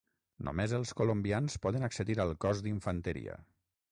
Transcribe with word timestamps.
Només 0.45 0.71
els 0.77 0.93
colombians 1.01 1.59
poden 1.67 1.87
accedir 1.89 2.17
al 2.25 2.35
cos 2.47 2.65
d'Infanteria. 2.69 3.39